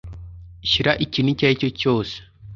shyira 0.69 0.91
ikintu 1.05 1.29
icyo 1.33 1.43
ari 1.47 1.59
cyo 1.61 1.69
cyose 1.79 2.15